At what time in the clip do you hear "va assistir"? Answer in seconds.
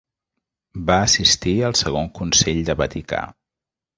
0.87-1.53